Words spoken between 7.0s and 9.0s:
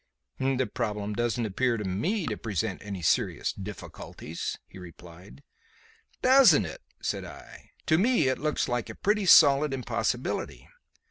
said I. "To me it looks like a